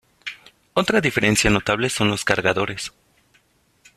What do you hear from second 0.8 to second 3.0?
diferencia notable son los cargadores.